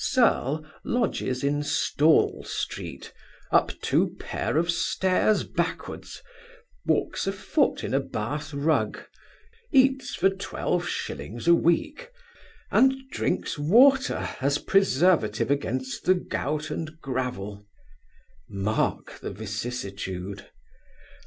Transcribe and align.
Serle 0.03 0.65
lodges 0.83 1.43
in 1.43 1.61
Stall 1.61 2.43
street, 2.43 3.13
up 3.51 3.71
two 3.83 4.15
pair 4.19 4.57
of 4.57 4.71
stairs 4.71 5.43
backwards, 5.43 6.23
walks 6.87 7.27
a 7.27 7.31
foot 7.31 7.83
in 7.83 7.93
a 7.93 7.99
Bath 7.99 8.51
rug, 8.51 8.97
eats 9.71 10.15
for 10.15 10.31
twelve 10.31 10.87
shillings 10.87 11.47
a 11.47 11.53
week, 11.53 12.09
and 12.71 13.11
drinks 13.11 13.59
water 13.59 14.27
as 14.41 14.57
preservative 14.57 15.51
against 15.51 16.05
the 16.05 16.15
gout 16.15 16.71
and 16.71 16.99
gravel 16.99 17.67
Mark 18.49 19.19
the 19.19 19.29
vicissitude. 19.29 20.49